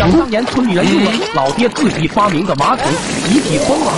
[0.00, 2.90] 想当年村里人用了老爹自己发明的马桶，
[3.28, 3.92] 集体疯了。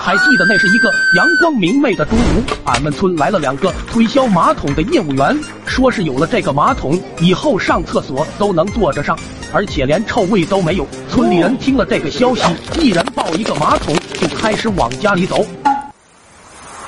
[0.00, 9.16] 还记得那是一个阳光明媚的中午，俺们村来了两个推销马桶的业务员，说是有了这个马桶以后上厕所都能坐着上，
[9.52, 10.84] 而且连臭味都没有。
[11.08, 12.42] 村里人听了这个消息，
[12.80, 15.46] 一人抱一个马桶就开始往家里走。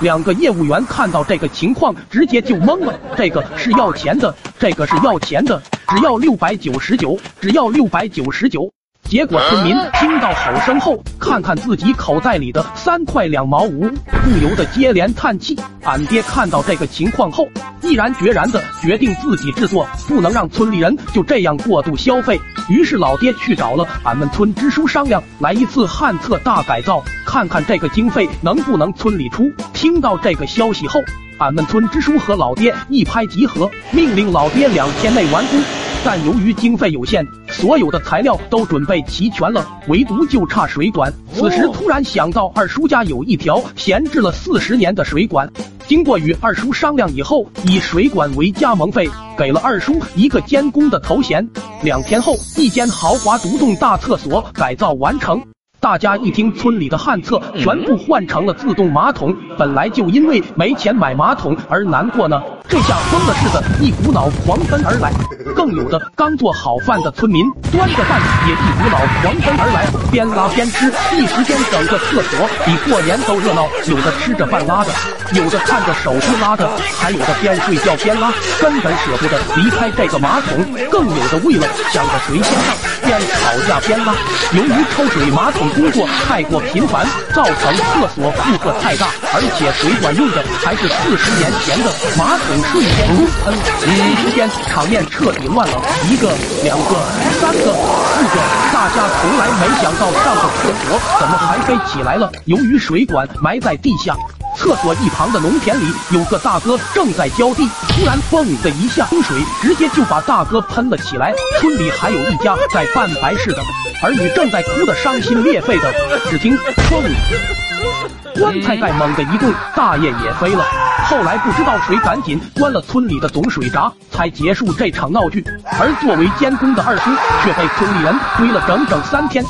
[0.00, 2.94] 两个业务员看到这个情况，直接就懵了。
[3.16, 8.70] 这个是要钱的，这个是要钱的，只要六百九十九，只要六百九十九。
[9.08, 15.58] 结果村民听到吼声后，看看自己口袋里的三块两毛五，不由得接连叹气。
[15.82, 17.48] 俺爹看到这个情况后，
[17.80, 22.38] 毅然决然的决定自己制作，不能让村里人就这样过度消费。
[22.68, 29.50] 于是老爹去找了俺们村支书商量，来一次旱厕大改造，看看这个经费能不能村里出。
[29.72, 31.00] 听到这个消息后，
[31.38, 35.58] 俺们村支书和老爹一拍即合，命令老爹两天内完工。
[36.04, 37.26] 但由于经费有限，
[37.58, 41.12] 所有的材料都准备齐全了，唯独就差水管。
[41.34, 45.50] 此时突然想到二叔家有一条闲置了四十年的水管，
[45.88, 51.44] 经过与二叔商量以后，以水管为加盟费，给了二叔一个监工的头衔。
[51.82, 55.42] 两天后，一间豪华独栋大厕所改造完成。
[55.80, 62.40] 大家一听，村里的旱厕全部换成了自动马桶，本来就因为没钱买马桶而难过呢。
[62.68, 65.10] 这下疯了似的，一股脑狂奔而来。
[65.56, 73.66] 更有的刚做好饭的村民，端着饭也一股脑狂奔而来，边拉边吃，一时间整个厕所比过年都热闹。
[73.86, 74.92] 有的吃着饭拉的，
[75.32, 76.68] 有的看着手机拉的，
[77.00, 80.62] 还有的边睡觉边拉，根本舍不得离开这个马桶。
[80.90, 82.76] 更有的为了想着谁先上，
[83.08, 84.12] 边吵架边拉。
[84.52, 92.58] 由于抽水马桶工作太过频繁，造成厕所负荷太大，而且水管用的还是四十年前的马桶。
[92.68, 93.08] 瞬间
[93.44, 93.54] 喷，
[93.88, 95.80] 一时间场面彻底乱了。
[96.10, 96.28] 一个、
[96.62, 97.00] 两个、
[97.40, 98.36] 三个、四个，
[98.72, 102.30] 大家从来没想到上个厕所怎么还飞起来了。
[102.44, 104.14] 由于水管埋在地下，
[104.58, 111.32] 厕所一旁的农田里有个大哥正在浇地，突然嘣的一下，水直接就把大哥喷了起来。
[111.60, 113.62] 村里还有一家在办白事的
[114.02, 115.94] 儿女正在哭得伤心裂肺的，
[116.28, 116.58] 只听
[116.90, 120.64] 嘣，棺材盖猛地一动，大爷也飞了。
[121.04, 125.44] 后来不知道谁赶紧关了村里的总水闸，才结束这场闹剧。
[125.78, 127.10] 而作为监工的二叔
[127.44, 129.44] 却被村里人追了整整三天。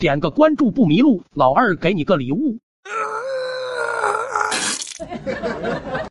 [0.00, 2.56] 点个关注不迷路，老二给你个礼物。